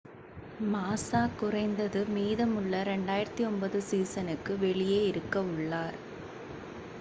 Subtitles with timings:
[0.69, 5.99] மாஸா குறைந்தது மீதமுள்ள 2009 சீசனுக்கு வெளியே இருக்கவுள்ளார்